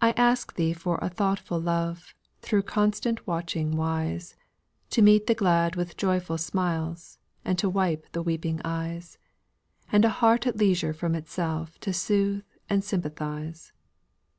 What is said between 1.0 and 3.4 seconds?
a thoughtful love, Through constant